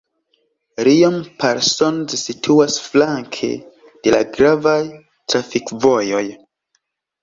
Riom-Parsonz 0.87 2.17
situas 2.23 2.79
flanke 2.87 3.53
de 3.85 4.17
la 4.19 4.25
gravaj 4.35 4.79
trafikvojoj. 4.99 6.29